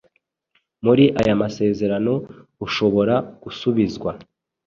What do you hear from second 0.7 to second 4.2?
muri aya masezerano ushobora gusubizwa